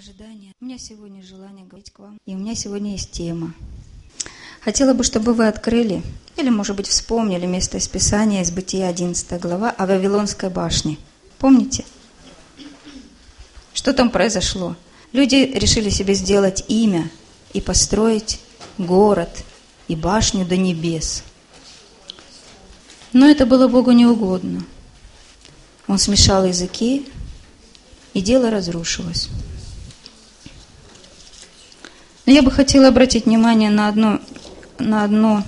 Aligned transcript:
Ожидание. 0.00 0.52
У 0.60 0.64
меня 0.64 0.78
сегодня 0.78 1.24
желание 1.24 1.66
говорить 1.66 1.90
к 1.90 1.98
вам, 1.98 2.20
и 2.24 2.32
у 2.32 2.38
меня 2.38 2.54
сегодня 2.54 2.92
есть 2.92 3.10
тема. 3.10 3.52
Хотела 4.60 4.94
бы, 4.94 5.02
чтобы 5.02 5.34
вы 5.34 5.48
открыли, 5.48 6.04
или, 6.36 6.50
может 6.50 6.76
быть, 6.76 6.86
вспомнили 6.86 7.46
место 7.46 7.78
из 7.78 7.88
Писания 7.88 8.42
из 8.42 8.52
Бытия 8.52 8.86
11 8.86 9.40
глава 9.40 9.70
о 9.70 9.86
Вавилонской 9.86 10.50
башне. 10.50 10.98
Помните? 11.40 11.84
Что 13.74 13.92
там 13.92 14.10
произошло? 14.10 14.76
Люди 15.10 15.34
решили 15.34 15.90
себе 15.90 16.14
сделать 16.14 16.64
имя 16.68 17.10
и 17.52 17.60
построить 17.60 18.38
город 18.78 19.44
и 19.88 19.96
башню 19.96 20.46
до 20.46 20.56
небес. 20.56 21.24
Но 23.12 23.26
это 23.26 23.46
было 23.46 23.66
Богу 23.66 23.90
неугодно. 23.90 24.64
Он 25.88 25.98
смешал 25.98 26.44
языки, 26.44 27.04
и 28.14 28.20
дело 28.20 28.48
разрушилось. 28.52 29.28
Но 32.28 32.34
я 32.34 32.42
бы 32.42 32.50
хотела 32.50 32.88
обратить 32.88 33.24
внимание 33.24 33.70
на 33.70 33.88
одно, 33.88 34.20
на 34.78 35.02
одно 35.02 35.44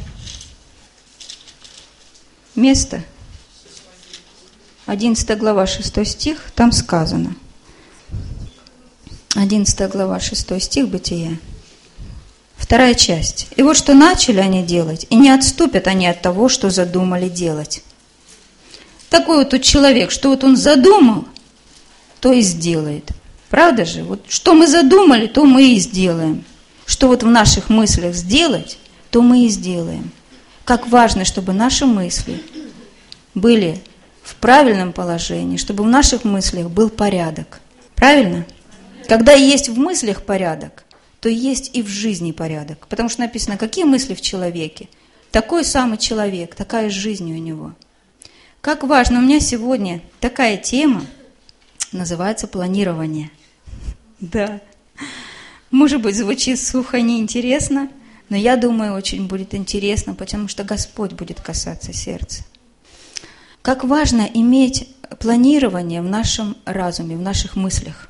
место. 2.55 3.05
11 4.87 5.37
глава, 5.37 5.67
6 5.67 6.07
стих, 6.07 6.51
там 6.55 6.73
сказано. 6.73 7.35
11 9.35 9.91
глава, 9.91 10.21
6 10.21 10.63
стих 10.63 10.89
Бытия. 10.89 11.37
Вторая 12.57 12.95
часть. 12.95 13.49
И 13.57 13.63
вот 13.63 13.77
что 13.77 13.93
начали 13.93 14.39
они 14.41 14.63
делать, 14.63 15.07
и 15.11 15.17
не 15.17 15.29
отступят 15.29 15.87
они 15.87 16.07
от 16.07 16.23
того, 16.23 16.49
что 16.49 16.71
задумали 16.71 17.29
делать. 17.29 17.83
Такой 19.11 19.37
вот 19.37 19.51
тут 19.51 19.63
человек, 19.63 20.11
что 20.11 20.31
вот 20.31 20.45
он 20.45 20.57
задумал, 20.57 21.27
то 22.21 22.33
и 22.33 22.41
сделает. 22.41 23.11
Правда 23.51 23.85
же? 23.85 24.03
Вот 24.03 24.25
что 24.31 24.55
мы 24.55 24.67
задумали, 24.67 25.27
то 25.27 25.45
мы 25.45 25.75
и 25.75 25.79
сделаем. 25.79 26.47
Что 26.91 27.07
вот 27.07 27.23
в 27.23 27.29
наших 27.29 27.71
мыслях 27.71 28.17
сделать, 28.17 28.77
то 29.13 29.23
мы 29.23 29.47
и 29.47 29.49
сделаем. 29.49 30.11
Как 30.65 30.89
важно, 30.89 31.25
чтобы 31.25 31.53
наши 31.53 31.87
мысли 31.87 32.43
были 33.33 33.81
в 34.25 34.35
правильном 34.35 34.93
положении, 34.93 35.57
чтобы 35.57 35.85
в 35.85 35.87
наших 35.87 36.25
мыслях 36.25 36.69
был 36.69 36.91
порядок. 36.91 37.61
Правильно? 37.95 38.45
Когда 39.07 39.35
есть 39.35 39.69
в 39.69 39.79
мыслях 39.79 40.25
порядок, 40.25 40.83
то 41.21 41.29
есть 41.29 41.71
и 41.75 41.83
в 41.85 41.87
жизни 41.87 42.33
порядок. 42.33 42.89
Потому 42.89 43.09
что 43.09 43.21
написано, 43.21 43.57
какие 43.57 43.85
мысли 43.85 44.17
в 44.17 44.21
человеке. 44.21 44.89
Такой 45.31 45.65
самый 45.65 45.97
человек, 45.97 46.57
такая 46.57 46.91
жизнь 46.91 47.33
у 47.33 47.39
него. 47.39 47.73
Как 48.61 48.83
важно, 48.83 49.21
у 49.21 49.23
меня 49.23 49.39
сегодня 49.39 50.03
такая 50.19 50.57
тема, 50.57 51.07
называется 51.93 52.49
планирование. 52.49 53.31
Да. 54.19 54.61
Может 55.71 56.03
быть, 56.03 56.17
звучит 56.17 56.61
сухо 56.61 57.01
неинтересно, 57.01 57.89
но 58.29 58.37
я 58.37 58.57
думаю, 58.57 58.95
очень 58.95 59.27
будет 59.27 59.55
интересно, 59.55 60.15
потому 60.15 60.49
что 60.49 60.65
Господь 60.65 61.13
будет 61.13 61.41
касаться 61.41 61.93
сердца. 61.93 62.45
Как 63.63 63.85
важно 63.85 64.23
иметь 64.23 64.89
планирование 65.19 66.03
в 66.03 66.07
нашем 66.07 66.57
разуме, 66.65 67.17
в 67.17 67.21
наших 67.21 67.57
мыслях. 67.57 68.09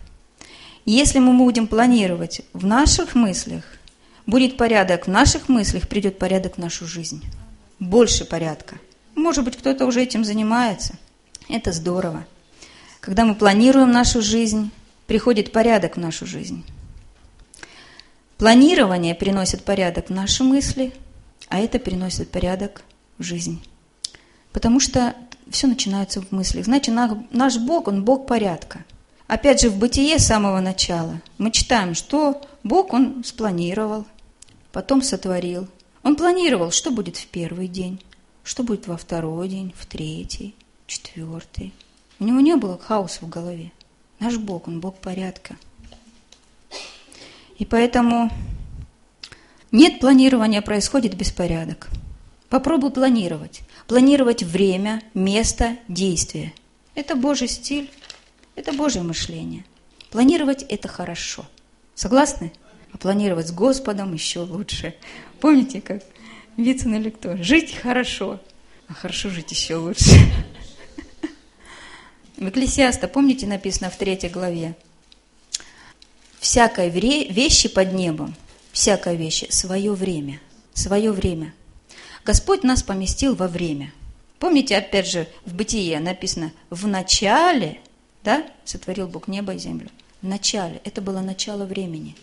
Если 0.86 1.18
мы 1.18 1.36
будем 1.36 1.66
планировать 1.66 2.42
в 2.52 2.64
наших 2.66 3.14
мыслях, 3.14 3.64
будет 4.26 4.56
порядок 4.56 5.06
в 5.06 5.10
наших 5.10 5.48
мыслях, 5.48 5.88
придет 5.88 6.18
порядок 6.18 6.56
в 6.56 6.58
нашу 6.58 6.86
жизнь. 6.86 7.22
Больше 7.78 8.24
порядка. 8.24 8.76
Может 9.14 9.44
быть, 9.44 9.56
кто-то 9.56 9.86
уже 9.86 10.02
этим 10.02 10.24
занимается. 10.24 10.94
Это 11.48 11.72
здорово. 11.72 12.24
Когда 13.00 13.24
мы 13.24 13.34
планируем 13.34 13.90
нашу 13.90 14.22
жизнь, 14.22 14.70
приходит 15.06 15.52
порядок 15.52 15.96
в 15.96 16.00
нашу 16.00 16.26
жизнь. 16.26 16.64
Планирование 18.40 19.14
приносит 19.14 19.64
порядок 19.64 20.06
в 20.06 20.14
наши 20.14 20.42
мысли, 20.44 20.94
а 21.48 21.58
это 21.58 21.78
приносит 21.78 22.30
порядок 22.30 22.84
в 23.18 23.22
жизнь. 23.22 23.62
Потому 24.50 24.80
что 24.80 25.14
все 25.50 25.66
начинается 25.66 26.22
в 26.22 26.32
мыслях. 26.32 26.64
Значит, 26.64 26.94
наш 27.32 27.58
Бог, 27.58 27.86
Он 27.86 28.02
Бог 28.02 28.26
порядка. 28.26 28.86
Опять 29.26 29.60
же, 29.60 29.68
в 29.68 29.76
бытие 29.76 30.18
с 30.18 30.26
самого 30.26 30.60
начала 30.60 31.20
мы 31.36 31.50
читаем, 31.50 31.94
что 31.94 32.40
Бог, 32.64 32.94
Он 32.94 33.22
спланировал, 33.24 34.06
потом 34.72 35.02
сотворил. 35.02 35.68
Он 36.02 36.16
планировал, 36.16 36.70
что 36.70 36.90
будет 36.90 37.18
в 37.18 37.26
первый 37.26 37.68
день, 37.68 38.02
что 38.42 38.62
будет 38.62 38.86
во 38.86 38.96
второй 38.96 39.50
день, 39.50 39.74
в 39.76 39.84
третий, 39.84 40.54
четвертый. 40.86 41.74
У 42.18 42.24
него 42.24 42.40
не 42.40 42.56
было 42.56 42.78
хаоса 42.78 43.18
в 43.20 43.28
голове. 43.28 43.70
Наш 44.18 44.38
Бог, 44.38 44.66
Он 44.66 44.80
Бог 44.80 44.96
порядка. 44.96 45.56
И 47.60 47.66
поэтому 47.66 48.32
нет 49.70 50.00
планирования, 50.00 50.62
происходит 50.62 51.14
беспорядок. 51.14 51.88
Попробуй 52.48 52.90
планировать. 52.90 53.60
Планировать 53.86 54.42
время, 54.42 55.02
место, 55.12 55.76
действие. 55.86 56.54
Это 56.94 57.16
Божий 57.16 57.48
стиль. 57.48 57.90
Это 58.56 58.72
Божье 58.72 59.02
мышление. 59.02 59.66
Планировать– 60.10 60.62
это 60.70 60.88
хорошо. 60.88 61.44
Согласны? 61.94 62.50
А 62.94 62.98
планировать 62.98 63.48
с 63.48 63.52
Господом 63.52 64.14
еще 64.14 64.40
лучше. 64.40 64.94
Помните, 65.38 65.82
как 65.82 66.02
Вицин 66.56 66.94
или 66.94 67.10
кто? 67.10 67.36
Жить 67.36 67.76
хорошо, 67.76 68.40
а 68.88 68.94
хорошо 68.94 69.28
жить 69.28 69.50
еще 69.50 69.76
лучше. 69.76 70.18
В 72.38 72.48
Экклесиаста, 72.48 73.06
помните, 73.06 73.46
написано 73.46 73.90
в 73.90 73.98
третьей 73.98 74.30
главе? 74.30 74.76
Всякой 76.40 76.90
вещи 76.90 77.68
под 77.68 77.92
небом, 77.92 78.34
всякой 78.72 79.16
вещи, 79.16 79.46
свое 79.50 79.92
время, 79.92 80.40
свое 80.74 81.12
время. 81.12 81.54
Господь 82.24 82.64
нас 82.64 82.82
поместил 82.82 83.34
во 83.36 83.46
время. 83.46 83.92
Помните, 84.38 84.76
опять 84.76 85.06
же, 85.06 85.28
в 85.44 85.54
Бытие 85.54 86.00
написано 86.00 86.50
«в 86.70 86.86
начале 86.86 87.78
да, 88.22 88.44
сотворил 88.64 89.08
Бог 89.08 89.28
небо 89.28 89.54
и 89.54 89.58
землю. 89.58 89.88
В 90.20 90.26
начале. 90.26 90.80
Это 90.84 91.00
было 91.00 91.20
начало 91.20 91.64
времени. 91.64 92.16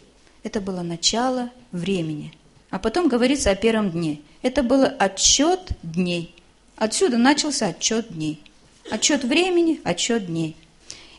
Это 0.43 0.61
было 0.61 0.81
начало 0.81 1.49
времени. 1.71 2.33
А 2.69 2.79
потом 2.79 3.07
говорится 3.07 3.49
о 3.49 3.55
первом 3.55 3.91
дне. 3.91 4.21
Это 4.41 4.61
было 4.61 4.85
отчет 4.85 5.71
дней. 5.81 6.35
Отсюда 6.75 7.17
начался 7.17 7.67
отчет 7.67 8.13
дней. 8.13 8.43
Отчет 8.91 9.23
времени, 9.23 9.81
отчет 9.83 10.27
дней. 10.27 10.55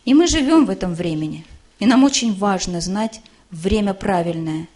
И 0.05 0.15
мы 0.15 0.27
живем 0.27 0.67
в 0.67 0.71
этом 0.71 0.95
времени. 0.95 1.45
И 1.78 1.87
нам 1.87 2.05
очень 2.05 2.34
важно 2.34 2.81
знать 2.81 3.21
время 3.50 3.94
правильное 3.94 4.69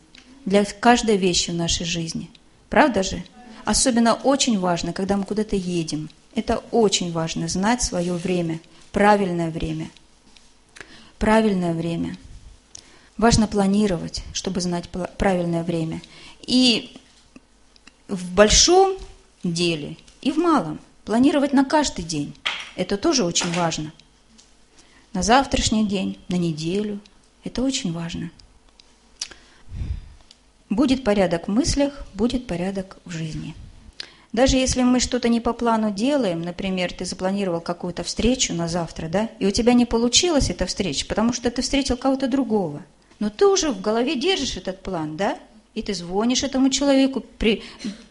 для 0.45 0.65
каждой 0.65 1.17
вещи 1.17 1.51
в 1.51 1.55
нашей 1.55 1.85
жизни. 1.85 2.31
Правда 2.69 3.03
же? 3.03 3.23
Особенно 3.65 4.15
очень 4.15 4.59
важно, 4.59 4.93
когда 4.93 5.17
мы 5.17 5.25
куда-то 5.25 5.57
едем. 5.57 6.11
Это 6.35 6.63
очень 6.71 7.13
важно, 7.13 7.49
знать 7.49 7.83
свое 7.83 8.15
время– 8.15 8.61
правильное 8.93 9.51
время. 9.51 9.91
Правильное 11.19 11.73
время. 11.73 12.17
Важно 13.17 13.47
планировать, 13.47 14.23
чтобы 14.33 14.61
знать 14.61 14.89
правильное 15.19 15.63
время. 15.63 16.01
И 16.43 16.97
в 18.09 18.35
большом 18.35 18.97
деле, 19.45 19.97
и 20.21 20.33
в 20.33 20.39
малом. 20.39 20.81
Планировать 21.05 21.53
на 21.53 21.65
каждый 21.65 22.05
день. 22.05 22.35
Это 22.77 22.97
тоже 22.97 23.25
очень 23.25 23.53
важно. 23.53 23.93
На 25.13 25.23
завтрашний 25.23 25.85
день, 25.85 26.19
на 26.29 26.37
неделю. 26.37 26.99
Это 27.45 27.63
очень 27.63 27.93
важно. 27.93 28.31
Будет 30.71 31.05
порядок 31.05 31.49
в 31.49 31.51
мыслях, 31.51 32.07
будет 32.15 32.47
порядок 32.47 32.97
в 33.05 33.11
жизни. 33.11 33.55
Даже 34.33 34.57
если 34.57 34.83
мы 34.83 35.01
что-то 35.01 35.29
не 35.29 35.41
по 35.41 35.53
плану 35.53 35.91
делаем, 35.91 36.41
например, 36.41 36.95
ты 36.95 37.05
запланировал 37.05 37.61
какую-то 37.61 38.03
встречу 38.03 38.55
на 38.55 38.69
завтра, 38.69 39.09
да, 39.09 39.29
и 39.39 39.45
у 39.45 39.51
тебя 39.51 39.75
не 39.75 39.85
получилась 39.85 40.49
эта 40.49 40.65
встреча, 40.65 41.05
потому 41.07 41.35
что 41.35 41.51
ты 41.51 41.61
встретил 41.61 41.99
кого-то 41.99 42.29
другого, 42.29 42.83
но 43.19 43.29
ты 43.29 43.47
уже 43.47 43.71
в 43.71 43.83
голове 43.83 44.17
держишь 44.17 44.57
этот 44.57 44.83
план, 44.83 45.19
да, 45.19 45.39
и 45.75 45.83
ты 45.83 45.93
звонишь 45.93 46.43
этому 46.43 46.71
человеку 46.71 47.21
при 47.21 47.63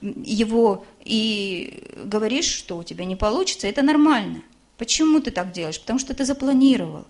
его 0.01 0.85
и 1.03 1.83
говоришь, 2.05 2.45
что 2.45 2.77
у 2.77 2.83
тебя 2.83 3.05
не 3.05 3.15
получится, 3.15 3.65
это 3.65 3.81
нормально. 3.81 4.43
Почему 4.81 5.21
ты 5.21 5.29
так 5.29 5.51
делаешь? 5.51 5.79
Потому 5.79 5.99
что 5.99 6.15
ты 6.15 6.25
запланировал. 6.25 7.05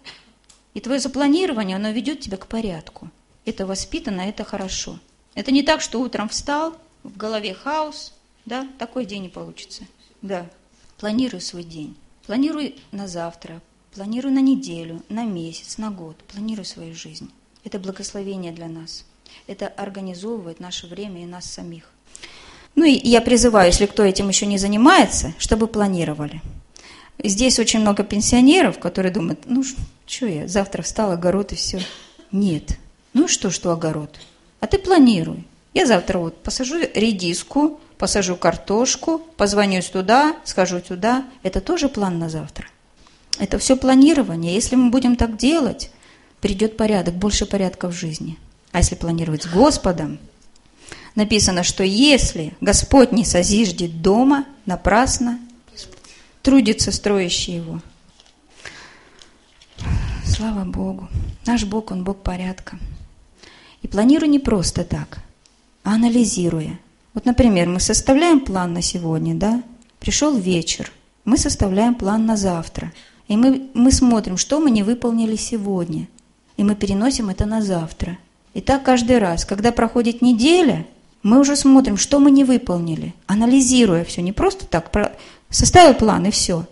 И 0.74 0.82
твое 0.82 1.00
запланирование, 1.00 1.78
оно 1.78 1.92
ведет 1.92 2.20
тебя 2.20 2.36
к 2.36 2.48
порядку. 2.48 3.10
Это 3.46 3.66
воспитано, 3.66 4.20
это 4.20 4.44
хорошо. 4.44 5.00
Это 5.36 5.54
не 5.54 5.64
так, 5.64 5.80
что 5.80 6.02
утром 6.02 6.28
встал, 6.28 6.76
в 7.04 7.16
голове 7.16 7.54
хаос, 7.54 8.14
да, 8.44 8.68
такой 8.78 9.06
день 9.06 9.22
не 9.22 9.30
получится. 9.30 9.84
Да. 10.22 10.50
Планируй 10.98 11.40
свой 11.40 11.64
день. 11.64 11.96
Планируй 12.26 12.76
на 12.92 13.08
завтра, 13.08 13.62
планируй 13.96 14.34
на 14.34 14.42
неделю, 14.42 15.02
на 15.08 15.24
месяц, 15.24 15.78
на 15.78 15.92
год. 15.92 16.18
Планируй 16.28 16.66
свою 16.66 16.94
жизнь. 16.94 17.32
Это 17.64 17.80
благословение 17.80 18.52
для 18.52 18.68
нас. 18.68 19.06
Это 19.48 19.70
организовывает 19.70 20.60
наше 20.60 20.88
время 20.88 21.24
и 21.24 21.26
нас 21.26 21.46
самих. 21.46 21.90
Ну 22.76 22.84
и 22.84 23.00
я 23.08 23.22
призываю, 23.22 23.68
если 23.68 23.86
кто 23.86 24.04
этим 24.04 24.28
еще 24.28 24.46
не 24.46 24.58
занимается, 24.58 25.34
чтобы 25.38 25.68
планировали. 25.68 26.42
Здесь 27.24 27.60
очень 27.60 27.82
много 27.82 28.04
пенсионеров, 28.04 28.80
которые 28.80 29.12
думают, 29.12 29.42
ну 29.46 29.64
что 30.06 30.26
я, 30.26 30.48
завтра 30.48 30.82
встал, 30.82 31.12
огород 31.12 31.52
и 31.52 31.56
все. 31.56 31.80
Нет, 32.32 32.78
Ну 33.14 33.28
что, 33.28 33.50
что 33.50 33.72
огород? 33.72 34.20
А 34.62 34.68
ты 34.68 34.78
планируй. 34.78 35.46
Я 35.74 35.86
завтра 35.86 36.18
вот 36.18 36.42
посажу 36.44 36.76
редиску, 36.96 37.80
посажу 37.98 38.36
картошку, 38.36 39.22
позвоню 39.38 39.82
туда, 39.82 40.36
схожу 40.44 40.80
туда. 40.80 41.26
Это 41.44 41.62
тоже 41.62 41.90
план 41.90 42.20
на 42.20 42.30
завтра. 42.30 42.68
Это 43.38 43.58
все 43.60 43.76
планирование. 43.76 44.54
Если 44.54 44.76
мы 44.76 44.90
будем 44.90 45.16
так 45.16 45.38
делать, 45.38 45.92
придет 46.42 46.78
порядок, 46.78 47.16
больше 47.16 47.46
порядка 47.46 47.90
в 47.90 47.94
жизни. 47.94 48.38
А 48.72 48.80
если 48.80 48.96
планировать 48.96 49.44
с 49.44 49.48
Господом, 49.48 50.20
написано, 51.16 51.64
что 51.64 51.84
если 51.84 52.54
Господь 52.62 53.12
не 53.12 53.26
созиждет 53.26 54.02
дома, 54.02 54.46
напрасно 54.66 55.40
трудится 56.42 56.92
строящий 56.92 57.54
его. 57.54 57.82
Слава 60.26 60.64
Богу. 60.64 61.08
Наш 61.46 61.66
Бог, 61.66 61.92
Он 61.92 62.04
Бог 62.04 62.18
порядка. 62.24 62.78
И 63.82 63.88
планируй 63.88 64.30
не 64.30 64.40
просто 64.40 64.84
так, 64.84 65.20
а 65.84 65.96
анализируя. 65.96 66.80
Вот, 67.14 67.26
например, 67.26 67.68
мы 67.68 67.80
составляем 67.80 68.40
план 68.40 68.74
на 68.74 68.82
сегодня, 68.82 69.36
да? 69.36 69.64
Пришел 70.00 70.36
вечер, 70.38 70.92
мы 71.26 71.38
составляем 71.38 71.96
план 71.96 72.26
на 72.26 72.38
завтра. 72.38 72.94
И 73.28 73.36
мы, 73.36 73.70
мы 73.74 73.92
смотрим, 73.92 74.38
что 74.38 74.60
мы 74.60 74.72
не 74.72 74.84
выполнили 74.84 75.36
сегодня. 75.36 76.08
И 76.58 76.64
мы 76.64 76.76
переносим 76.76 77.30
это 77.30 77.46
на 77.46 77.62
завтра. 77.62 78.18
И 78.54 78.62
так 78.62 78.84
каждый 78.84 79.18
раз, 79.18 79.46
когда 79.46 79.72
проходит 79.72 80.22
неделя, 80.22 80.86
мы 81.24 81.40
уже 81.40 81.56
смотрим, 81.56 81.98
что 81.98 82.20
мы 82.20 82.32
не 82.32 82.44
выполнили, 82.44 83.14
анализируя 83.28 84.04
все, 84.04 84.22
не 84.22 84.32
просто 84.32 84.66
так, 84.66 84.92
составил 85.50 85.94
план 85.96 86.26
и 86.26 86.32
все, 86.32 86.66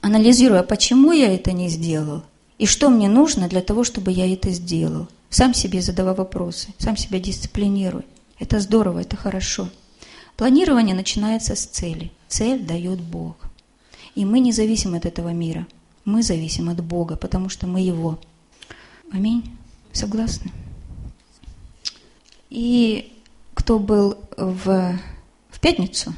анализируя, 0.00 0.62
почему 0.62 1.12
я 1.12 1.34
это 1.34 1.52
не 1.52 1.68
сделал, 1.68 2.22
и 2.58 2.66
что 2.66 2.90
мне 2.90 3.08
нужно 3.08 3.48
для 3.48 3.62
того, 3.62 3.84
чтобы 3.84 4.10
я 4.10 4.32
это 4.32 4.50
сделал. 4.50 5.08
Сам 5.30 5.52
себе 5.52 5.82
задавай 5.82 6.14
вопросы, 6.14 6.68
сам 6.78 6.96
себя 6.96 7.20
дисциплинируй. 7.20 8.02
Это 8.38 8.60
здорово, 8.60 9.00
это 9.00 9.16
хорошо. 9.16 9.68
Планирование 10.36 10.94
начинается 10.94 11.54
с 11.54 11.66
цели. 11.66 12.10
Цель 12.28 12.64
дает 12.64 13.00
Бог. 13.00 13.36
И 14.14 14.24
мы 14.24 14.40
не 14.40 14.52
зависим 14.52 14.94
от 14.94 15.04
этого 15.04 15.30
мира. 15.30 15.66
Мы 16.04 16.22
зависим 16.22 16.68
от 16.68 16.82
Бога, 16.82 17.16
потому 17.16 17.48
что 17.48 17.66
мы 17.66 17.80
Его. 17.80 18.18
Аминь. 19.12 19.50
Согласны? 19.92 20.50
И 22.48 23.12
кто 23.58 23.80
был 23.80 24.16
в, 24.36 24.98
в 25.50 25.60
пятницу, 25.60 26.14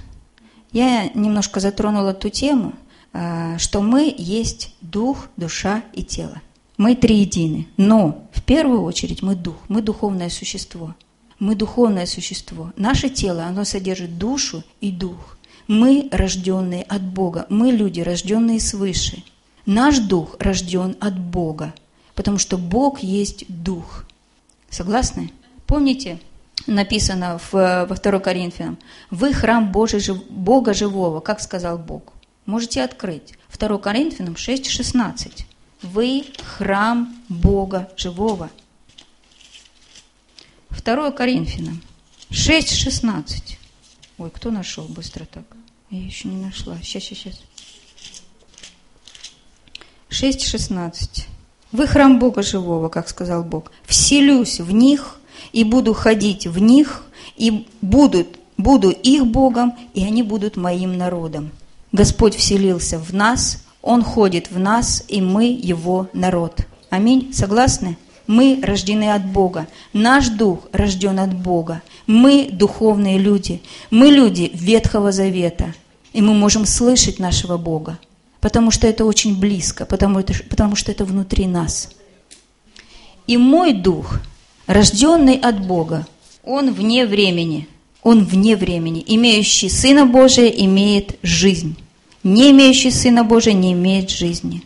я 0.72 1.08
немножко 1.14 1.58
затронула 1.58 2.12
ту 2.12 2.28
тему, 2.28 2.74
а, 3.14 3.56
что 3.56 3.80
мы 3.80 4.14
есть 4.16 4.74
дух, 4.82 5.28
душа 5.38 5.82
и 5.94 6.04
тело. 6.04 6.42
Мы 6.76 6.94
триедины, 6.94 7.66
но 7.78 8.28
в 8.32 8.42
первую 8.42 8.82
очередь 8.82 9.22
мы 9.22 9.36
дух, 9.36 9.56
мы 9.68 9.80
духовное 9.80 10.28
существо. 10.28 10.94
Мы 11.38 11.54
духовное 11.54 12.04
существо. 12.04 12.72
Наше 12.76 13.08
тело, 13.08 13.44
оно 13.44 13.64
содержит 13.64 14.18
душу 14.18 14.62
и 14.82 14.92
дух. 14.92 15.38
Мы 15.66 16.10
рожденные 16.12 16.82
от 16.82 17.02
Бога, 17.02 17.46
мы 17.48 17.70
люди, 17.70 18.02
рожденные 18.02 18.60
свыше. 18.60 19.24
Наш 19.64 19.98
дух 19.98 20.36
рожден 20.38 20.94
от 21.00 21.18
Бога, 21.18 21.72
потому 22.14 22.36
что 22.36 22.58
Бог 22.58 23.02
есть 23.02 23.46
дух. 23.48 24.04
Согласны? 24.68 25.32
Помните, 25.66 26.20
написано 26.66 27.38
в, 27.38 27.52
во 27.52 27.94
2 27.94 28.20
Коринфянам, 28.20 28.78
«Вы 29.10 29.32
храм 29.32 29.70
Божий, 29.72 30.00
Бога 30.28 30.74
живого», 30.74 31.20
как 31.20 31.40
сказал 31.40 31.78
Бог. 31.78 32.12
Можете 32.46 32.82
открыть. 32.82 33.34
2 33.56 33.78
Коринфянам 33.78 34.34
6,16. 34.34 35.44
«Вы 35.82 36.24
храм 36.42 37.14
Бога 37.28 37.90
живого». 37.96 38.50
2 40.70 41.10
Коринфянам 41.12 41.82
6,16. 42.30 43.56
Ой, 44.18 44.30
кто 44.30 44.50
нашел 44.50 44.84
быстро 44.84 45.24
так? 45.24 45.44
Я 45.90 46.04
еще 46.04 46.28
не 46.28 46.36
нашла. 46.36 46.76
Сейчас, 46.82 47.04
сейчас, 47.04 47.18
сейчас. 47.18 47.42
6,16. 50.10 51.26
«Вы 51.72 51.86
храм 51.86 52.18
Бога 52.18 52.42
живого», 52.42 52.88
как 52.88 53.08
сказал 53.08 53.44
Бог. 53.44 53.70
«Вселюсь 53.84 54.58
в 54.58 54.72
них 54.72 55.19
и 55.52 55.64
буду 55.64 55.94
ходить 55.94 56.46
в 56.46 56.58
них, 56.58 57.04
и 57.36 57.66
будут, 57.80 58.38
буду 58.56 58.90
их 58.90 59.26
Богом, 59.26 59.74
и 59.94 60.04
они 60.04 60.22
будут 60.22 60.56
моим 60.56 60.96
народом. 60.96 61.50
Господь 61.92 62.34
вселился 62.36 62.98
в 62.98 63.12
нас, 63.12 63.64
Он 63.82 64.02
ходит 64.02 64.50
в 64.50 64.58
нас, 64.58 65.04
и 65.08 65.20
мы 65.20 65.46
Его 65.46 66.08
народ. 66.12 66.60
Аминь. 66.90 67.32
Согласны? 67.32 67.96
Мы 68.26 68.60
рождены 68.62 69.12
от 69.12 69.24
Бога. 69.24 69.66
Наш 69.92 70.28
дух 70.28 70.60
рожден 70.72 71.18
от 71.18 71.34
Бога. 71.34 71.82
Мы 72.06 72.48
духовные 72.52 73.18
люди. 73.18 73.60
Мы 73.90 74.08
люди 74.08 74.50
Ветхого 74.54 75.10
Завета. 75.10 75.74
И 76.12 76.20
мы 76.20 76.34
можем 76.34 76.66
слышать 76.66 77.18
нашего 77.18 77.56
Бога, 77.56 77.98
потому 78.40 78.70
что 78.70 78.86
это 78.86 79.04
очень 79.04 79.38
близко, 79.38 79.84
потому, 79.84 80.22
потому 80.48 80.74
что 80.74 80.90
это 80.90 81.04
внутри 81.04 81.46
нас. 81.46 81.90
И 83.26 83.36
мой 83.36 83.72
дух 83.72 84.20
рожденный 84.70 85.34
от 85.34 85.66
Бога, 85.66 86.06
он 86.44 86.72
вне 86.72 87.04
времени, 87.04 87.66
он 88.02 88.24
вне 88.24 88.56
времени. 88.56 89.04
Имеющий 89.06 89.68
Сына 89.68 90.06
Божия 90.06 90.46
имеет 90.46 91.18
жизнь. 91.22 91.76
Не 92.22 92.52
имеющий 92.52 92.92
Сына 92.92 93.24
Божия 93.24 93.52
не 93.52 93.72
имеет 93.72 94.10
жизни. 94.10 94.62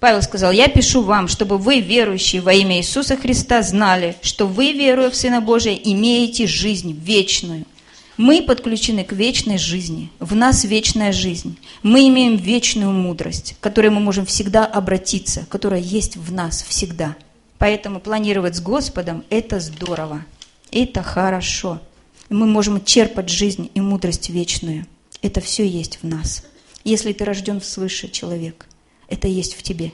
Павел 0.00 0.22
сказал, 0.22 0.50
я 0.50 0.66
пишу 0.66 1.02
вам, 1.02 1.28
чтобы 1.28 1.58
вы, 1.58 1.80
верующие 1.80 2.42
во 2.42 2.52
имя 2.54 2.78
Иисуса 2.78 3.16
Христа, 3.16 3.62
знали, 3.62 4.16
что 4.22 4.46
вы, 4.46 4.72
веруя 4.72 5.10
в 5.10 5.16
Сына 5.16 5.40
Божия, 5.40 5.74
имеете 5.74 6.46
жизнь 6.46 6.92
вечную. 6.92 7.66
Мы 8.16 8.42
подключены 8.42 9.04
к 9.04 9.12
вечной 9.12 9.58
жизни. 9.58 10.10
В 10.18 10.34
нас 10.34 10.64
вечная 10.64 11.12
жизнь. 11.12 11.56
Мы 11.82 12.08
имеем 12.08 12.36
вечную 12.36 12.92
мудрость, 12.92 13.54
к 13.60 13.62
которой 13.62 13.90
мы 13.90 14.00
можем 14.00 14.26
всегда 14.26 14.66
обратиться, 14.66 15.46
которая 15.48 15.80
есть 15.80 16.16
в 16.16 16.32
нас 16.32 16.64
всегда– 16.66 17.14
Поэтому 17.60 18.00
планировать 18.00 18.56
с 18.56 18.60
Господом– 18.62 19.22
это 19.28 19.60
здорово, 19.60 20.24
это 20.72 21.02
хорошо. 21.02 21.78
Мы 22.30 22.46
можем 22.46 22.82
черпать 22.82 23.28
жизнь 23.28 23.70
и 23.74 23.82
мудрость 23.82 24.30
вечную. 24.30 24.86
Это 25.20 25.42
все 25.42 25.68
есть 25.68 25.98
в 26.02 26.06
нас. 26.06 26.42
Если 26.84 27.12
ты 27.12 27.22
рожден 27.26 27.60
свыше 27.60 28.08
человек, 28.08 28.66
это 29.08 29.28
есть 29.28 29.56
в 29.56 29.62
тебе. 29.62 29.92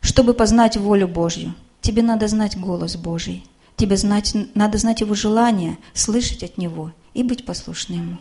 Чтобы 0.00 0.34
познать 0.34 0.76
волю 0.76 1.06
Божью, 1.06 1.54
тебе 1.80 2.02
надо 2.02 2.26
знать 2.26 2.58
голос 2.58 2.96
Божий. 2.96 3.44
Тебе 3.76 3.96
знать, 3.96 4.34
надо 4.54 4.78
знать 4.78 5.00
его 5.00 5.14
желание, 5.14 5.78
слышать 5.94 6.42
от 6.42 6.58
него 6.58 6.90
и 7.14 7.22
быть 7.22 7.46
послушным 7.46 8.00
ему. 8.00 8.16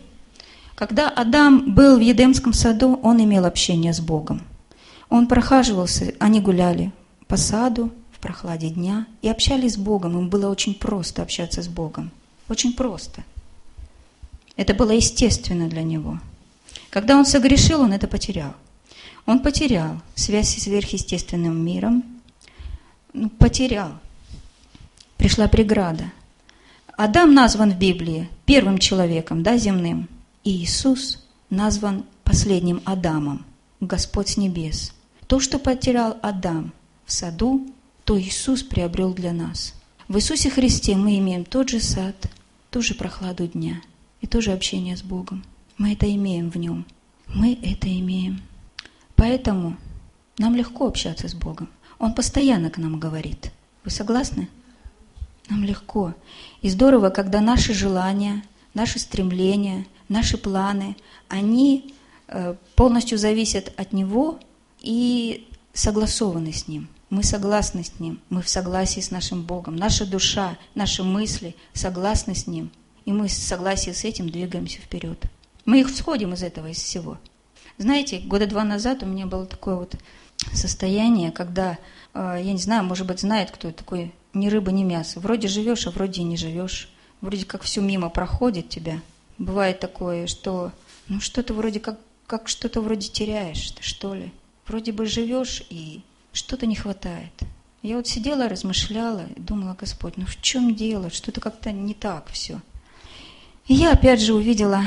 Когда 0.75 1.09
Адам 1.09 1.73
был 1.73 1.97
в 1.97 2.01
Едемском 2.01 2.53
саду, 2.53 2.99
он 3.01 3.19
имел 3.23 3.45
общение 3.45 3.93
с 3.93 3.99
Богом. 3.99 4.43
Он 5.09 5.25
прохаживался, 5.25 6.13
они 6.19 6.39
гуляли 6.39 6.91
по 7.27 7.35
саду, 7.35 7.91
в 8.17 8.19
прохладе 8.19 8.69
дня 8.69 9.05
и 9.21 9.29
общались 9.29 9.73
с 9.73 9.77
Богом. 9.77 10.17
Им 10.17 10.29
было 10.29 10.49
очень 10.49 10.73
просто 10.73 11.21
общаться 11.21 11.61
с 11.61 11.67
Богом. 11.67 12.09
Очень 12.49 12.73
просто. 12.73 13.23
Это 14.55 14.73
было 14.73 14.91
естественно 14.91 15.69
для 15.69 15.83
него. 15.83 16.19
Когда 16.89 17.15
он 17.15 17.25
согрешил, 17.25 17.81
он 17.81 17.93
это 17.93 18.07
потерял. 18.07 18.55
Он 19.27 19.39
потерял 19.39 20.01
связь 20.15 20.49
с 20.49 20.63
сверхъестественным 20.63 21.63
миром, 21.63 22.03
ну, 23.13 23.29
потерял. 23.29 23.91
Пришла 25.17 25.47
преграда. 25.47 26.11
Адам 26.97 27.35
назван 27.35 27.71
в 27.73 27.77
Библии 27.77 28.29
первым 28.45 28.79
человеком, 28.79 29.43
да, 29.43 29.57
земным. 29.57 30.09
И 30.43 30.63
Иисус 30.63 31.23
назван 31.51 32.05
последним 32.23 32.81
Адамом, 32.85 33.45
Господь 33.79 34.29
с 34.29 34.37
небес. 34.37 34.93
То, 35.27 35.39
что 35.39 35.59
потерял 35.59 36.17
Адам 36.23 36.73
в 37.05 37.11
саду, 37.11 37.67
то 38.07 38.17
Иисус 38.17 38.63
приобрел 38.63 39.13
для 39.13 39.33
нас. 39.33 39.73
В 40.07 40.15
Иисусе 40.15 40.49
Христе 40.49 40.95
мы 40.95 41.19
имеем 41.19 41.43
тот 41.43 41.67
же 41.67 41.81
сад, 41.81 42.15
ту 42.71 42.81
же 42.81 42.93
прохладу 42.93 43.47
дня 43.47 43.81
и 44.21 44.27
то 44.27 44.39
же 44.39 44.53
общение 44.53 44.95
с 44.95 45.01
Богом. 45.01 45.43
Мы 45.77 45.91
это 45.91 46.09
имеем 46.15 46.49
в 46.49 46.55
Нем. 46.55 46.85
Мы 47.27 47.59
это 47.61 47.89
имеем. 47.99 48.41
Поэтому 49.17 49.75
нам 50.37 50.55
легко 50.55 50.87
общаться 50.87 51.27
с 51.27 51.33
Богом. 51.33 51.67
Он 51.99 52.13
постоянно 52.13 52.69
к 52.69 52.77
нам 52.77 52.97
говорит. 52.97 53.51
Вы 53.83 53.91
согласны? 53.91 54.47
Нам 55.49 55.65
легко. 55.65 56.13
И 56.61 56.69
здорово, 56.69 57.09
когда 57.09 57.41
наши 57.41 57.73
желания, 57.73 58.41
наши 58.73 58.99
стремления, 58.99 59.85
наши 60.07 60.37
планы, 60.37 60.95
они 61.27 61.93
э, 62.29 62.55
полностью 62.75 63.17
зависят 63.17 63.73
от 63.75 63.91
Него 63.91 64.39
и 64.79 65.45
согласованы 65.73 66.53
с 66.53 66.69
Ним. 66.69 66.87
Мы 67.09 67.23
согласны 67.23 67.83
с 67.83 67.99
Ним, 67.99 68.19
мы 68.29 68.41
в 68.41 68.49
согласии 68.49 68.99
с 68.99 69.11
нашим 69.11 69.43
Богом. 69.43 69.77
Наша 69.77 70.05
душа, 70.05 70.57
наши 70.75 71.03
мысли 71.03 71.55
согласны 71.73 72.35
с 72.35 72.47
Ним. 72.47 72.69
И 73.05 73.13
мы 73.13 73.27
в 73.27 73.31
согласии 73.31 73.91
с 73.91 74.03
этим 74.03 74.29
двигаемся 74.29 74.79
вперед. 74.79 75.17
Мы 75.65 75.79
их 75.79 75.89
всходим 75.89 76.33
из 76.33 76.43
этого, 76.43 76.67
из 76.67 76.77
всего. 76.77 77.17
Знаете, 77.77 78.19
года 78.19 78.45
два 78.45 78.65
назад 78.65 79.03
у 79.03 79.05
меня 79.05 79.25
было 79.25 79.45
такое 79.45 79.75
вот 79.75 79.95
состояние, 80.53 81.31
когда, 81.31 81.77
э, 82.13 82.41
я 82.43 82.51
не 82.51 82.57
знаю, 82.57 82.83
может 82.83 83.07
быть, 83.07 83.21
знает 83.21 83.51
кто 83.51 83.71
такой 83.71 84.13
ни 84.33 84.49
рыба, 84.49 84.71
ни 84.71 84.83
мясо. 84.83 85.21
Вроде 85.21 85.47
живешь, 85.47 85.87
а 85.87 85.91
вроде 85.91 86.21
и 86.21 86.25
не 86.25 86.35
живешь. 86.35 86.89
Вроде 87.21 87.45
как 87.45 87.61
все 87.61 87.81
мимо 87.81 88.09
проходит 88.09 88.67
тебя. 88.67 88.99
Бывает 89.37 89.79
такое, 89.79 90.27
что 90.27 90.71
ну 91.07 91.21
что-то 91.21 91.53
вроде 91.53 91.79
как, 91.79 91.99
как 92.25 92.49
что-то 92.49 92.81
вроде 92.81 93.07
теряешь, 93.07 93.73
что 93.79 94.13
ли. 94.13 94.33
Вроде 94.67 94.91
бы 94.91 95.05
живешь 95.05 95.63
и 95.69 96.01
что-то 96.37 96.65
не 96.65 96.75
хватает. 96.75 97.33
Я 97.81 97.97
вот 97.97 98.07
сидела, 98.07 98.47
размышляла 98.47 99.25
думала, 99.35 99.75
Господь, 99.79 100.17
ну 100.17 100.25
в 100.25 100.41
чем 100.41 100.75
дело? 100.75 101.09
Что-то 101.09 101.41
как-то 101.41 101.71
не 101.71 101.93
так 101.93 102.29
все. 102.31 102.61
И 103.67 103.73
я 103.73 103.91
опять 103.91 104.21
же 104.21 104.33
увидела, 104.33 104.83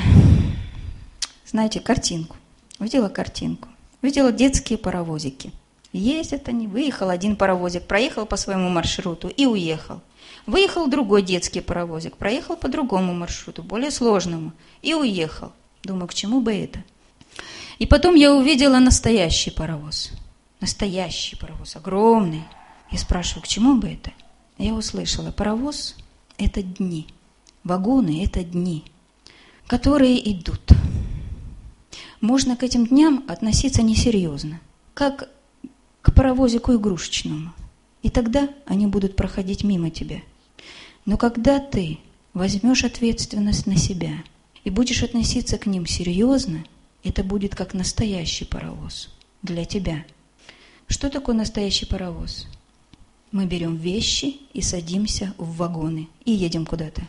знаете, 1.45 1.79
картинку. 1.79 2.37
Увидела 2.79 3.09
картинку. 3.09 3.67
Увидела 4.01 4.31
детские 4.31 4.77
паровозики. 4.77 5.51
Ездят 5.93 6.47
они. 6.47 6.67
Выехал 6.67 7.09
один 7.09 7.35
паровозик, 7.35 7.83
проехал 7.83 8.25
по 8.25 8.37
своему 8.37 8.69
маршруту 8.69 9.27
и 9.27 9.45
уехал. 9.45 10.01
Выехал 10.45 10.87
другой 10.87 11.21
детский 11.21 11.61
паровозик, 11.61 12.15
проехал 12.15 12.55
по 12.55 12.69
другому 12.69 13.13
маршруту, 13.13 13.61
более 13.61 13.91
сложному, 13.91 14.53
и 14.81 14.93
уехал. 14.93 15.51
Думаю, 15.83 16.07
к 16.07 16.13
чему 16.13 16.41
бы 16.41 16.53
это? 16.53 16.83
И 17.77 17.85
потом 17.85 18.15
я 18.15 18.33
увидела 18.33 18.79
настоящий 18.79 19.51
паровоз. 19.51 20.11
Настоящий 20.61 21.35
паровоз, 21.35 21.75
огромный. 21.75 22.43
Я 22.91 22.99
спрашиваю, 22.99 23.43
к 23.43 23.47
чему 23.47 23.79
бы 23.79 23.89
это? 23.89 24.11
Я 24.59 24.75
услышала, 24.75 25.31
паровоз– 25.31 25.95
это 26.37 26.61
дни. 26.61 27.07
Вагоны– 27.63 28.23
это 28.25 28.43
дни, 28.43 28.83
которые 29.65 30.31
идут. 30.31 30.61
Можно 32.21 32.55
к 32.55 32.61
этим 32.61 32.85
дням 32.85 33.25
относиться 33.27 33.81
несерьезно, 33.81 34.61
как 34.93 35.29
к 36.03 36.13
паровозику 36.13 36.75
игрушечному. 36.75 37.53
И 38.03 38.11
тогда 38.11 38.47
они 38.67 38.85
будут 38.85 39.15
проходить 39.15 39.63
мимо 39.63 39.89
тебя. 39.89 40.21
Но 41.05 41.17
когда 41.17 41.59
ты 41.59 41.97
возьмешь 42.35 42.83
ответственность 42.83 43.65
на 43.65 43.77
себя 43.77 44.13
и 44.63 44.69
будешь 44.69 45.01
относиться 45.01 45.57
к 45.57 45.65
ним 45.65 45.87
серьезно, 45.87 46.63
это 47.03 47.23
будет 47.23 47.55
как 47.55 47.73
настоящий 47.73 48.45
паровоз 48.45 49.09
для 49.41 49.65
тебя. 49.65 50.05
Что 50.91 51.09
такое 51.09 51.33
настоящий 51.35 51.85
паровоз? 51.85 52.47
Мы 53.31 53.45
берем 53.45 53.77
вещи 53.77 54.35
и 54.51 54.61
садимся 54.61 55.33
в 55.37 55.55
вагоны 55.55 56.09
и 56.25 56.33
едем 56.33 56.65
куда-то. 56.65 57.03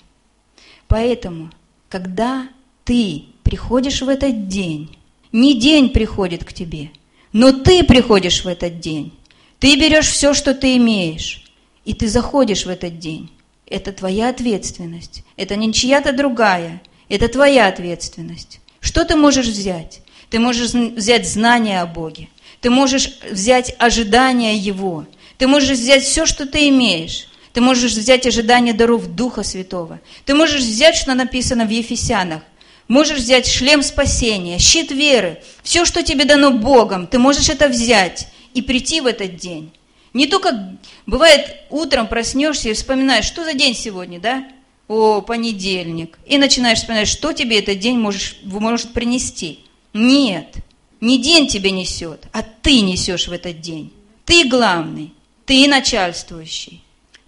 Поэтому, 0.87 1.51
когда 1.89 2.49
ты 2.85 3.25
приходишь 3.43 4.01
в 4.01 4.09
этот 4.09 4.47
день, 4.47 4.97
не 5.33 5.59
день 5.59 5.91
приходит 5.91 6.45
к 6.45 6.53
тебе, 6.53 6.93
но 7.33 7.51
ты 7.51 7.83
приходишь 7.83 8.45
в 8.45 8.47
этот 8.47 8.79
день. 8.79 9.13
Ты 9.59 9.75
берешь 9.75 10.07
все, 10.07 10.33
что 10.33 10.55
ты 10.55 10.77
имеешь, 10.77 11.43
и 11.85 11.93
ты 11.93 12.07
заходишь 12.07 12.67
в 12.67 12.69
этот 12.69 13.01
день. 13.01 13.33
Это 13.67 13.91
твоя 13.91 14.29
ответственность. 14.29 15.25
Это 15.37 15.57
не 15.57 15.73
чья-то 15.73 16.13
другая. 16.13 16.81
Это 17.09 17.27
твоя 17.27 17.67
ответственность. 17.67 18.61
Что 18.79 19.05
ты 19.05 19.17
можешь 19.17 19.49
взять? 19.49 20.03
Ты 20.31 20.39
можешь 20.39 20.73
взять 20.73 21.29
знания 21.29 21.83
о 21.83 21.87
Боге. 21.87 22.29
Ты 22.63 22.71
можешь 22.71 23.11
взять 23.31 23.75
ожидания 23.79 24.57
Его. 24.57 25.05
Ты 25.37 25.47
можешь 25.47 25.77
взять 25.77 26.05
все, 26.05 26.25
что 26.25 26.47
ты 26.47 26.69
имеешь. 26.69 27.27
Ты 27.53 27.61
можешь 27.61 27.93
взять 27.93 28.27
ожидание 28.27 28.73
даров 28.73 29.09
Духа 29.09 29.43
Святого. 29.43 30.01
Ты 30.25 30.35
можешь 30.35 30.63
взять, 30.63 30.95
что 30.95 31.13
написано 31.15 31.67
в 31.67 31.71
Ефесянах. 31.71 32.43
Можешь 32.89 33.19
взять 33.19 33.47
шлем 33.47 33.83
спасения, 33.83 34.59
щит 34.59 34.91
веры, 34.91 35.43
все, 35.63 35.85
что 35.85 36.03
тебе 36.03 36.25
дано 36.25 36.51
Богом, 36.51 37.07
ты 37.07 37.19
можешь 37.19 37.49
это 37.49 37.69
взять 37.69 38.29
и 38.55 38.61
прийти 38.61 39.01
в 39.01 39.07
этот 39.07 39.37
день. 39.37 39.73
Не 40.13 40.27
только 40.27 40.77
бывает 41.07 41.57
утром 41.71 42.07
проснешься 42.07 42.69
и 42.69 42.75
вспоминаешь, 42.75 43.25
что 43.25 43.45
за 43.45 43.55
день 43.55 43.75
сегодня, 43.75 44.21
да? 44.21 44.47
О, 44.89 45.23
понедельник. 45.23 46.19
И 46.27 46.37
начинаешь 46.39 46.79
вспоминать, 46.79 47.09
что 47.09 47.33
тебе 47.33 47.61
этот 47.61 47.79
день 47.79 47.99
можешь, 47.99 48.37
может 48.43 48.93
принести. 48.93 49.61
Нет, 49.95 50.57
не 51.03 51.19
день 51.19 51.49
тебе 51.49 51.73
несет, 51.73 52.29
а 52.33 52.43
ты 52.43 52.81
несешь 52.81 53.27
в 53.27 53.33
этот 53.33 53.61
день. 53.61 53.93
Ты 54.25 54.49
главный, 54.49 55.13
ты 55.45 55.67
начальствующий. 55.67 56.83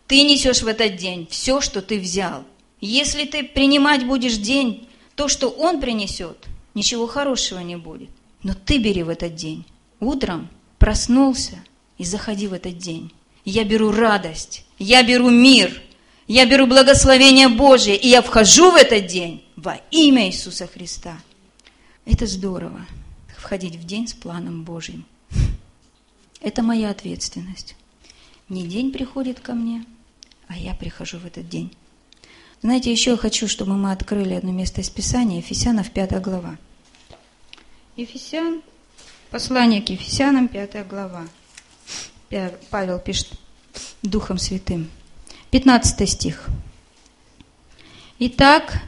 Ты 0.07 0.23
несешь 0.23 0.63
в 0.63 0.69
этот 0.69 0.97
день 0.97 1.27
все, 1.29 1.61
что 1.61 1.83
ты 1.83 1.99
взял. 1.99 2.45
Если 2.81 3.25
ты 3.25 3.43
принимать 3.43 4.07
будешь 4.07 4.37
день, 4.37 4.89
то, 5.17 5.27
что 5.27 5.49
он 5.49 5.81
принесет, 5.81 6.47
ничего 6.75 7.09
хорошего 7.09 7.59
не 7.59 7.75
будет. 7.75 8.11
Но 8.45 8.55
ты 8.55 8.79
бери 8.79 9.03
в 9.03 9.09
этот 9.09 9.35
день. 9.35 9.65
Утром 9.99 10.49
проснулся 10.79 11.59
и 11.99 12.05
заходи 12.05 12.47
в 12.47 12.53
этот 12.53 12.79
день. 12.79 13.11
Я 13.45 13.65
беру 13.65 13.91
радость, 13.91 14.65
я 14.79 15.03
беру 15.03 15.31
мир, 15.31 15.83
я 16.29 16.47
беру 16.47 16.69
благословение 16.69 17.49
Божие, 17.49 17.97
и 17.97 18.07
я 18.07 18.23
вхожу 18.23 18.71
в 18.71 18.77
этот 18.77 19.09
день 19.09 19.45
во 19.57 19.81
имя 19.91 20.29
Иисуса 20.29 20.69
Христа. 20.69 21.19
Это 22.07 22.27
здорово, 22.27 22.87
входить 23.45 23.77
в 23.77 23.85
день 23.85 24.09
с 24.09 24.15
планом 24.15 24.65
Божьим. 24.65 25.05
Это 26.41 26.63
моя 26.63 26.89
ответственность. 26.91 27.77
Не 28.49 28.67
день 28.67 28.91
приходит 28.91 29.41
ко 29.41 29.53
мне, 29.53 29.85
а 30.49 30.57
я 30.57 30.75
прихожу 30.75 31.19
в 31.19 31.27
этот 31.27 31.49
день. 31.49 31.71
Знаете, 32.63 32.91
еще 32.91 33.11
я 33.13 33.17
хочу, 33.19 33.47
чтобы 33.47 33.75
мы 33.75 33.93
открыли 33.93 34.33
одно 34.33 34.51
место 34.51 34.81
из 34.81 34.89
Писания, 34.89 35.39
Ефесянов 35.39 35.91
5 35.91 36.23
глава. 36.23 36.57
Ефесян, 37.97 38.63
послание 39.31 39.83
к 39.83 39.91
Ефесянам, 39.91 40.49
5 40.49 40.89
глава. 40.89 41.27
Павел 42.71 42.99
пишет 42.99 43.29
Духом 44.03 44.39
Святым. 44.39 44.91
15 45.51 46.09
стих. 46.09 46.47
Итак, 48.19 48.81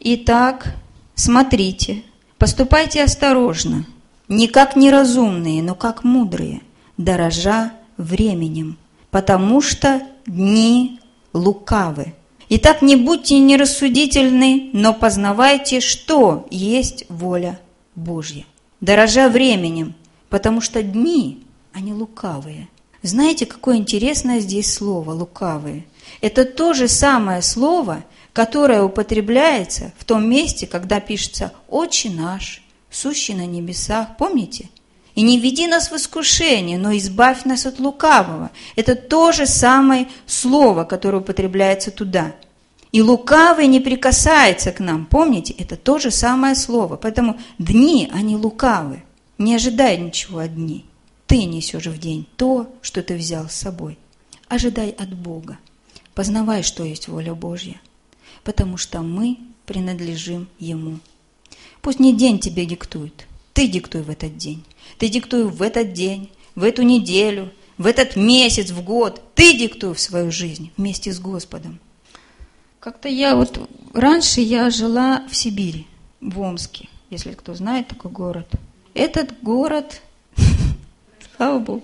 итак, 0.00 0.74
смотрите, 1.14 2.02
поступайте 2.46 3.02
осторожно, 3.02 3.84
не 4.28 4.46
как 4.46 4.76
неразумные, 4.76 5.64
но 5.64 5.74
как 5.74 6.04
мудрые, 6.04 6.60
дорожа 6.96 7.72
временем, 7.96 8.78
потому 9.10 9.60
что 9.60 10.00
дни 10.26 11.00
лукавы. 11.32 12.14
Итак, 12.48 12.82
не 12.82 12.94
будьте 12.94 13.40
нерассудительны, 13.40 14.70
но 14.72 14.94
познавайте, 14.94 15.80
что 15.80 16.46
есть 16.48 17.06
воля 17.08 17.58
Божья. 17.96 18.44
Дорожа 18.80 19.28
временем, 19.28 19.96
потому 20.28 20.60
что 20.60 20.84
дни, 20.84 21.42
они 21.72 21.92
лукавые. 21.92 22.68
Знаете, 23.02 23.44
какое 23.46 23.78
интересное 23.78 24.38
здесь 24.38 24.72
слово 24.72 25.10
«лукавые»? 25.10 25.84
Это 26.20 26.44
то 26.44 26.74
же 26.74 26.86
самое 26.86 27.42
слово, 27.42 28.04
которое 28.36 28.82
употребляется 28.82 29.92
в 29.96 30.04
том 30.04 30.28
месте, 30.28 30.66
когда 30.66 31.00
пишется 31.00 31.54
«Отче 31.68 32.10
наш, 32.10 32.62
сущий 32.90 33.32
на 33.32 33.46
небесах». 33.46 34.18
Помните? 34.18 34.68
И 35.14 35.22
не 35.22 35.40
веди 35.40 35.66
нас 35.66 35.90
в 35.90 35.96
искушение, 35.96 36.76
но 36.76 36.94
избавь 36.98 37.46
нас 37.46 37.64
от 37.64 37.78
лукавого. 37.78 38.50
Это 38.76 38.94
то 38.94 39.32
же 39.32 39.46
самое 39.46 40.08
слово, 40.26 40.84
которое 40.84 41.22
употребляется 41.22 41.90
туда. 41.90 42.34
И 42.92 43.00
лукавый 43.00 43.68
не 43.68 43.80
прикасается 43.80 44.70
к 44.70 44.80
нам. 44.80 45.06
Помните, 45.06 45.54
это 45.54 45.76
то 45.76 45.98
же 45.98 46.10
самое 46.10 46.54
слово. 46.56 46.96
Поэтому 46.96 47.40
дни, 47.58 48.10
они 48.12 48.36
лукавы. 48.36 49.02
Не 49.38 49.54
ожидай 49.54 49.96
ничего 49.96 50.40
от 50.40 50.54
дней. 50.54 50.84
Ты 51.26 51.44
несешь 51.44 51.86
в 51.86 51.98
день 51.98 52.28
то, 52.36 52.70
что 52.82 53.02
ты 53.02 53.14
взял 53.14 53.48
с 53.48 53.54
собой. 53.54 53.98
Ожидай 54.48 54.90
от 54.90 55.14
Бога. 55.14 55.56
Познавай, 56.14 56.62
что 56.62 56.84
есть 56.84 57.08
воля 57.08 57.34
Божья. 57.34 57.80
Потому 58.46 58.76
что 58.76 59.02
мы 59.02 59.38
принадлежим 59.66 60.46
Ему. 60.60 61.00
Пусть 61.82 61.98
не 61.98 62.16
день 62.16 62.38
тебе 62.38 62.64
диктует. 62.64 63.26
Ты 63.52 63.66
диктуй 63.66 64.02
в 64.02 64.08
этот 64.08 64.36
день. 64.36 64.64
Ты 64.98 65.08
диктуй 65.08 65.46
в 65.50 65.60
этот 65.62 65.92
день, 65.92 66.30
в 66.54 66.62
эту 66.62 66.82
неделю, 66.82 67.52
в 67.76 67.86
этот 67.86 68.14
месяц, 68.14 68.70
в 68.70 68.84
год. 68.84 69.20
Ты 69.34 69.58
диктуй 69.58 69.94
в 69.94 70.00
свою 70.00 70.30
жизнь 70.30 70.70
вместе 70.76 71.12
с 71.12 71.18
Господом. 71.18 71.80
Как-то 72.78 73.08
я 73.08 73.34
вот 73.34 73.68
раньше 73.92 74.40
я 74.40 74.70
жила 74.70 75.24
в 75.28 75.34
Сибири, 75.34 75.88
в 76.20 76.38
Омске, 76.38 76.88
если 77.10 77.32
кто 77.32 77.52
знает 77.54 77.88
такой 77.88 78.12
город. 78.12 78.48
Этот 78.94 79.42
город, 79.42 80.02
слава 81.36 81.58
Богу, 81.58 81.82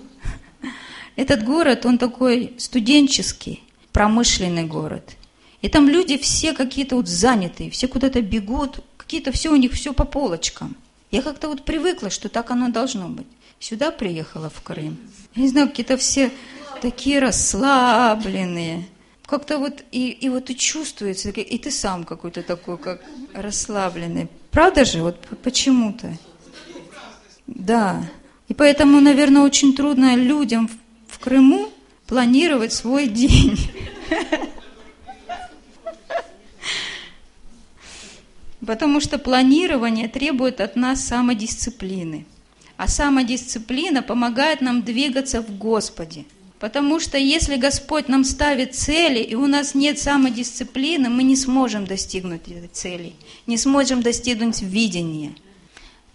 этот 1.16 1.42
город, 1.42 1.85
он 1.87 1.99
такой 1.99 2.54
студенческий, 2.59 3.64
промышленный 3.90 4.62
город. 4.62 5.16
И 5.62 5.69
там 5.69 5.88
люди 5.88 6.19
все 6.19 6.52
какие-то 6.52 6.97
вот 6.97 7.09
занятые, 7.09 7.71
все 7.71 7.87
куда-то 7.87 8.21
бегут, 8.21 8.81
какие-то 8.97 9.31
все 9.31 9.50
у 9.50 9.57
них 9.57 9.73
все 9.73 9.92
по 9.92 10.04
полочкам. 10.04 10.76
Я 11.12 11.23
как-то 11.23 11.49
вот 11.49 11.64
привыкла, 11.64 12.11
что 12.11 12.28
так 12.28 12.50
оно 12.50 12.69
должно 12.69 13.09
быть. 13.09 13.26
Сюда 13.61 13.92
приехала 13.92 14.50
в 14.50 14.61
Крым. 14.62 14.99
Не 15.37 15.49
знаю, 15.49 15.69
какие-то 15.69 15.97
все 15.97 16.33
такие 16.81 17.21
расслабленные. 17.21 18.88
Как-то 19.25 19.59
вот 19.59 19.85
и, 19.92 20.11
и 20.11 20.28
вот 20.28 20.50
и 20.50 20.57
чувствуется, 20.57 21.31
и 21.31 21.59
ты 21.59 21.71
сам 21.71 22.04
какой-то 22.04 22.42
такой, 22.42 22.76
как 22.76 23.00
расслабленный. 23.33 24.28
Правда 24.50 24.85
же? 24.85 25.00
Вот 25.00 25.16
почему-то. 25.42 26.19
Да. 27.47 28.04
И 28.49 28.54
поэтому, 28.54 29.00
наверное, 29.00 29.42
очень 29.42 29.75
трудно 29.75 30.16
людям 30.16 30.69
в 31.07 31.19
Крыму 31.21 31.69
планировать 32.09 32.73
свой 32.73 33.07
день. 33.07 33.57
Потому 38.66 39.00
что 39.00 39.19
планирование 39.19 40.09
требует 40.09 40.61
от 40.61 40.76
нас 40.76 41.04
самодисциплины. 41.04 42.26
А 42.76 42.87
самодисциплина 42.87 44.02
помогает 44.02 44.61
нам 44.61 44.83
двигаться 44.83 45.42
в 45.42 45.59
Господе. 45.59 46.25
Потому 46.61 47.00
что 47.00 47.19
если 47.19 47.57
Господь 47.57 48.09
нам 48.09 48.23
ставит 48.23 48.76
цели, 48.76 49.19
и 49.19 49.35
у 49.35 49.49
нас 49.49 49.75
нет 49.75 49.99
самодисциплины, 49.99 51.09
мы 51.09 51.25
не 51.25 51.35
сможем 51.35 51.87
достигнуть 51.87 52.42
этой 52.47 52.69
цели, 52.69 53.14
не 53.49 53.57
сможем 53.57 54.00
достигнуть 54.00 54.62
видения. 54.62 55.33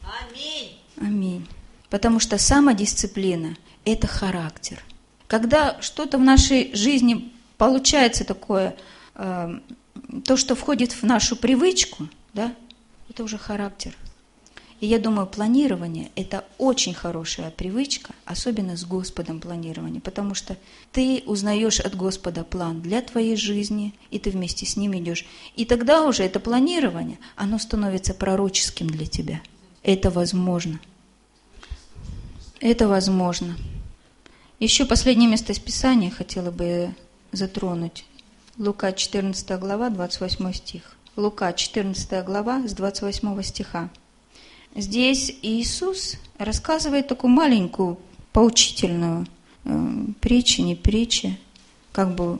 Аминь. 0.01 0.79
Аминь. 1.01 1.47
Потому 1.89 2.21
что 2.21 2.37
самодисциплина– 2.37 3.57
это 3.85 4.07
характер. 4.07 4.81
Когда 5.27 5.81
что-то 5.81 6.17
в 6.17 6.21
нашей 6.21 6.73
жизни 6.73 7.33
получается 7.57 8.23
такое, 8.23 8.77
э, 9.15 9.59
то, 10.23 10.37
что 10.37 10.55
входит 10.55 10.93
в 10.93 11.03
нашу 11.03 11.35
привычку, 11.35 12.07
да, 12.37 12.55
это 13.09 13.23
уже 13.23 13.39
характер. 13.39 13.97
И 14.79 14.85
я 14.85 14.99
думаю, 14.99 15.25
планирование– 15.25 16.11
это 16.15 16.45
очень 16.59 16.93
хорошая 16.93 17.49
привычка, 17.49 18.13
особенно 18.25 18.77
с 18.77 18.85
Господом 18.85 19.39
планирование, 19.39 19.99
потому 20.01 20.35
что 20.35 20.55
ты 20.91 21.23
узнаешь 21.25 21.79
от 21.79 21.95
Господа 21.95 22.43
план 22.43 22.79
для 22.81 23.01
твоей 23.01 23.35
жизни, 23.35 23.95
и 24.11 24.19
ты 24.19 24.29
вместе 24.29 24.67
с 24.67 24.77
ним 24.77 24.95
идешь. 24.95 25.25
И 25.55 25.65
тогда 25.65 26.03
уже 26.03 26.23
это 26.23 26.39
планирование, 26.39 27.17
оно 27.35 27.57
становится 27.57 28.13
пророческим 28.13 28.87
для 28.87 29.07
тебя. 29.07 29.41
Это 29.81 30.11
возможно. 30.11 30.79
Это 32.59 32.87
возможно. 32.87 33.57
Еще 34.59 34.85
последнее 34.85 35.27
место 35.27 35.53
из 35.53 35.59
Писания 35.59 36.11
хотела 36.11 36.51
бы 36.51 36.93
затронуть. 37.31 38.05
Лука 38.59 38.91
14 38.91 39.59
глава, 39.59 39.89
28 39.89 40.53
стих. 40.53 40.96
Лука 41.17 41.51
14 41.51 42.23
глава 42.23 42.61
с 42.67 42.73
28 42.73 43.41
стиха. 43.41 43.89
Здесь 44.75 45.35
Иисус 45.41 46.17
рассказывает 46.37 47.07
такую 47.07 47.31
маленькую 47.31 47.97
поучительную 48.33 49.25
э, 49.65 49.69
притчу, 50.21 50.61
не 50.61 50.75
притчу, 50.75 51.35
как 51.91 52.13
бы 52.13 52.37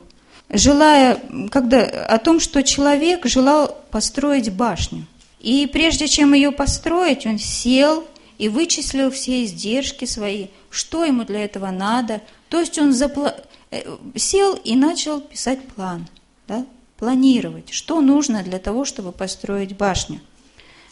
желая, 0.52 1.20
когда, 1.50 1.86
о 1.86 2.20
том, 2.20 2.40
что 2.40 2.62
человек 2.62 3.26
желал 3.26 3.76
построить 3.90 4.54
башню. 4.54 5.08
И 5.40 5.66
прежде 5.66 6.08
чем 6.08 6.36
ее 6.36 6.52
построить, 6.52 7.26
он 7.26 7.40
сел 7.40 8.06
и 8.38 8.48
вычислил 8.48 9.10
все 9.10 9.44
издержки 9.44 10.06
свои, 10.06 10.50
что 10.70 11.04
ему 11.04 11.24
для 11.24 11.44
этого 11.46 11.72
надо. 11.72 12.22
То 12.50 12.60
есть 12.60 12.78
он 12.78 12.94
запла... 12.94 13.36
Э, 13.72 13.82
сел 14.14 14.54
и 14.54 14.76
начал 14.76 15.20
писать 15.20 15.68
план, 15.70 16.08
да? 16.48 16.64
Планировать, 16.98 17.72
что 17.72 18.02
нужно 18.02 18.44
для 18.44 18.60
того, 18.60 18.86
чтобы 18.86 19.12
построить 19.12 19.78
башню 19.78 20.20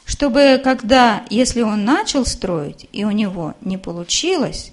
чтобы 0.06 0.62
когда, 0.64 1.26
если 1.30 1.62
он 1.62 1.84
начал 1.84 2.26
строить, 2.26 2.88
и 2.94 3.04
у 3.04 3.12
него 3.12 3.56
не 3.62 3.78
получилось, 3.78 4.72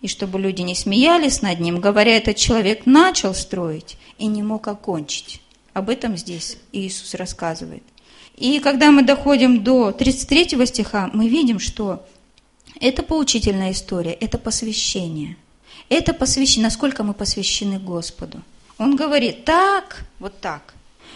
и 0.00 0.08
чтобы 0.08 0.40
люди 0.40 0.62
не 0.62 0.74
смеялись 0.74 1.40
над 1.42 1.60
ним, 1.60 1.80
говоря, 1.80 2.16
этот 2.16 2.36
человек 2.36 2.84
начал 2.84 3.34
строить 3.34 3.96
и 4.18 4.26
не 4.26 4.42
мог 4.42 4.66
окончить. 4.66 5.40
Об 5.72 5.88
этом 5.88 6.16
здесь 6.16 6.58
Иисус 6.72 7.14
рассказывает. 7.14 7.84
И 8.36 8.58
когда 8.58 8.90
мы 8.90 9.04
доходим 9.04 9.62
до 9.62 9.92
33 9.92 10.66
стиха, 10.66 11.08
мы 11.12 11.28
видим, 11.28 11.60
что 11.60 12.04
это 12.80 13.04
поучительная 13.04 13.70
история, 13.70 14.12
это 14.12 14.38
посвящение. 14.38 15.36
Это 15.88 16.12
посвящение, 16.12 16.64
насколько 16.64 17.04
мы 17.04 17.14
посвящены 17.14 17.78
Господу. 17.78 18.42
Он 18.78 18.96
говорит, 18.96 19.44
так, 19.44 20.04
вот 20.18 20.40
так, 20.40 20.74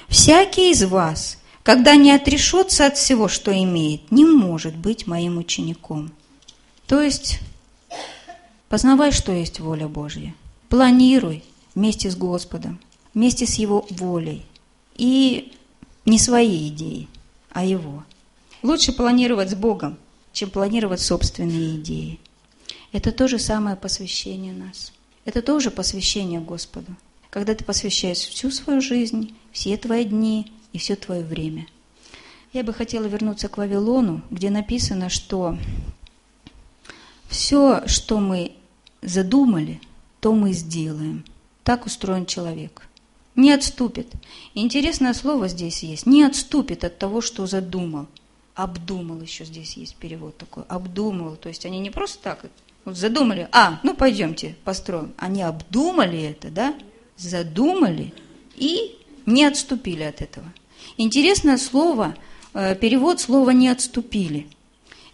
всякий 0.09 0.71
из 0.71 0.85
вас– 0.85 1.39
когда 1.67 1.97
не 1.97 2.13
отрешется 2.13 2.87
от 2.87 2.97
всего, 2.97 3.27
что 3.27 3.53
имеет, 3.53 4.13
не 4.13 4.25
может 4.25 4.77
быть 4.77 5.09
моим 5.09 5.37
учеником. 5.37 6.13
То 6.87 7.03
есть, 7.03 7.41
познавай, 8.69 9.11
что 9.11 9.33
есть 9.33 9.59
воля 9.59 9.89
Божья. 9.89 10.33
Планируй 10.69 11.43
вместе 11.75 12.09
с 12.09 12.15
Господом, 12.15 12.79
вместе 13.15 13.47
с 13.47 13.57
Его 13.57 13.85
волей. 13.91 14.47
И 14.95 15.55
не 16.05 16.21
свои 16.21 16.69
идеи, 16.69 17.09
а 17.51 17.65
Его. 17.65 18.05
Лучше 18.63 18.93
планировать 18.93 19.51
с 19.51 19.57
Богом, 19.57 19.99
чем 20.33 20.51
планировать 20.51 21.01
собственные 21.01 21.81
идеи. 21.81 22.21
Это 22.93 23.11
то 23.11 23.27
же 23.27 23.41
самое 23.41 23.75
посвящение 23.75 24.53
нас. 24.53 24.93
Это 25.25 25.43
тоже 25.43 25.73
посвящение 25.73 26.39
Господу. 26.39 26.95
Когда 27.31 27.55
ты 27.55 27.65
посвящаешь 27.65 28.19
всю 28.19 28.51
свою 28.51 28.81
жизнь, 28.81 29.35
все 29.53 29.77
твои 29.77 30.05
дни, 30.05 30.53
и 30.73 30.79
все 30.79 30.95
твое 30.95 31.25
время. 31.25 31.67
Я 32.53 32.63
бы 32.63 32.75
хотела 32.75 33.07
вернуться 33.07 33.49
к 33.49 33.57
Вавилону, 33.57 34.23
где 34.31 34.51
написано, 34.51 35.09
что 35.09 35.57
все, 37.29 37.87
что 37.87 38.19
мы 38.19 38.53
задумали, 39.03 39.81
то 40.21 40.33
мы 40.33 40.53
сделаем. 40.53 41.25
Так 41.65 41.87
устроен 41.87 42.27
человек. 42.27 42.87
Не 43.35 43.53
отступит. 43.53 44.13
Интересное 44.55 45.15
слово 45.15 45.49
здесь 45.49 45.83
есть. 45.83 46.07
Не 46.07 46.25
отступит 46.25 46.85
от 46.85 46.99
того, 46.99 47.21
что 47.21 47.47
задумал. 47.47 48.07
Обдумал 48.55 49.21
еще 49.21 49.45
здесь 49.45 49.77
есть 49.77 49.97
перевод 49.97 50.37
такой. 50.39 50.65
Обдумывал. 50.69 51.37
То 51.37 51.49
есть 51.49 51.67
они 51.67 51.79
не 51.81 51.91
просто 51.91 52.23
так 52.23 52.47
вот 52.85 52.97
задумали, 52.97 53.49
а, 53.51 53.81
ну 53.83 53.95
пойдемте 53.95 54.57
построим. 54.65 55.13
Они 55.19 55.43
обдумали 55.43 56.23
это, 56.23 56.51
да, 56.51 56.75
задумали 57.17 58.13
и 58.57 58.97
не 59.27 59.45
отступили 59.45 60.03
от 60.03 60.23
этого. 60.23 60.53
Интересное 60.97 61.59
слово, 61.59 62.15
э, 62.55 62.75
перевод 62.77 63.21
слова 63.21 63.51
«не 63.51 63.69
отступили». 63.69 64.47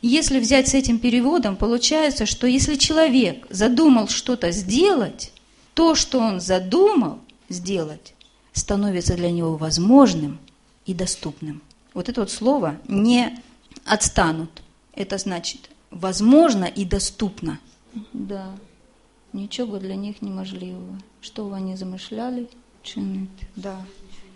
Если 0.02 0.40
взять 0.40 0.68
с 0.68 0.74
этим 0.74 0.98
переводом, 0.98 1.54
получается, 1.54 2.26
что 2.26 2.48
если 2.48 2.74
человек 2.74 3.46
задумал 3.50 4.08
что-то 4.08 4.50
сделать, 4.50 5.32
то, 5.74 5.94
что 5.94 6.18
он 6.18 6.40
задумал 6.40 7.20
сделать, 7.48 8.14
становится 8.52 9.14
для 9.14 9.30
него 9.30 9.56
возможным 9.56 10.38
и 10.86 10.92
доступным. 10.92 11.62
Вот 11.94 12.08
это 12.08 12.20
вот 12.20 12.30
слово 12.30 12.78
«не 12.88 13.38
отстанут». 13.84 14.50
Это 14.94 15.18
значит 15.18 15.70
возможно 15.90 16.64
и 16.64 16.84
доступно. 16.84 17.58
Да, 18.12 18.54
ничего 19.32 19.78
для 19.78 19.96
них 19.96 20.22
неможливого. 20.22 20.98
Что 21.20 21.52
они 21.52 21.76
замышляли, 21.76 22.48
чинить. 22.82 23.30
Да. 23.56 23.84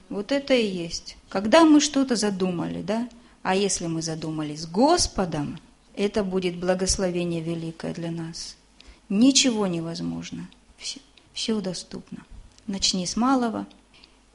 Вот 0.09 0.33
это 0.33 0.55
и 0.55 0.67
есть. 0.67 1.17
Когда 1.29 1.65
мы 1.65 1.81
что-то 1.81 2.17
задумали, 2.17 2.83
да? 2.83 3.09
А 3.43 3.55
если 3.55 3.87
мы 3.87 4.03
задумали 4.03 4.57
с 4.57 4.67
Господом, 4.67 5.59
это 5.95 6.23
будет 6.23 6.57
благословение 6.57 7.41
великое 7.41 7.95
для 7.95 8.11
нас. 8.11 8.57
Ничего 9.09 9.67
невозможно. 9.67 10.49
Все, 10.79 11.01
все 11.33 11.61
доступно. 11.61 12.19
Начни 12.67 13.07
с 13.07 13.17
малого, 13.17 13.67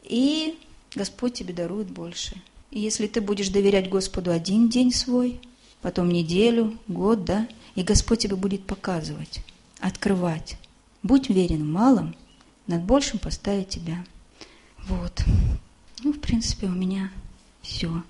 и 0.03 0.57
Господь 0.95 1.33
тебе 1.33 1.53
дарует 1.53 1.87
больше. 1.87 2.41
И 2.71 2.79
если 2.79 3.07
ты 3.07 3.19
будешь 3.21 3.49
доверять 3.49 3.89
Господу 3.89 4.31
один 4.31 4.69
день 4.69 4.93
свой, 4.93 5.39
потом 5.81 6.09
неделю, 6.09 6.77
год, 6.87 7.25
да, 7.25 7.47
и 7.75 7.83
Господь 7.83 8.19
тебе 8.19 8.35
будет 8.35 8.65
показывать, 8.65 9.41
открывать. 9.81 10.57
Будь 11.03 11.29
верен 11.29 11.63
в 11.63 11.71
малом, 11.71 12.15
над 12.67 12.83
большим 12.83 13.19
поставить 13.19 13.69
тебя. 13.69 14.03
Вот. 14.87 15.23
Ну, 16.03 16.13
в 16.13 16.19
принципе, 16.19 16.67
у 16.67 16.71
меня 16.71 17.11
все. 17.61 18.03